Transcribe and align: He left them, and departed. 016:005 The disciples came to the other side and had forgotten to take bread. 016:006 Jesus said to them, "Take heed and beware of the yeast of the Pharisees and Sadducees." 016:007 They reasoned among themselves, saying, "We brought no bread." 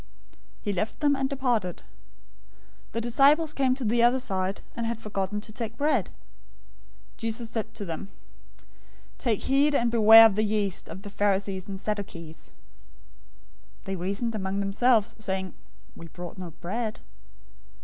He 0.63 0.73
left 0.73 0.99
them, 0.99 1.15
and 1.15 1.29
departed. 1.29 1.83
016:005 2.87 2.91
The 2.93 3.01
disciples 3.01 3.53
came 3.53 3.75
to 3.75 3.85
the 3.85 4.01
other 4.01 4.17
side 4.19 4.61
and 4.75 4.87
had 4.87 4.99
forgotten 4.99 5.41
to 5.41 5.51
take 5.53 5.77
bread. 5.77 6.05
016:006 7.17 7.17
Jesus 7.17 7.49
said 7.51 7.71
to 7.75 7.85
them, 7.85 8.09
"Take 9.19 9.41
heed 9.41 9.75
and 9.75 9.91
beware 9.91 10.25
of 10.25 10.33
the 10.33 10.43
yeast 10.43 10.89
of 10.89 11.03
the 11.03 11.11
Pharisees 11.11 11.67
and 11.67 11.79
Sadducees." 11.79 12.49
016:007 13.81 13.83
They 13.83 13.95
reasoned 13.95 14.33
among 14.33 14.59
themselves, 14.59 15.15
saying, 15.19 15.53
"We 15.95 16.07
brought 16.07 16.39
no 16.39 16.49
bread." 16.49 17.01